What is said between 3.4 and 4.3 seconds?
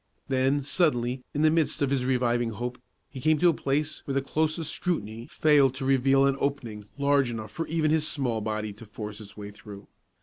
a place where the